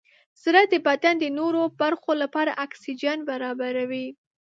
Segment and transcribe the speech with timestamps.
[0.43, 4.07] زړه د بدن د نورو برخو لپاره اکسیجن برابروي.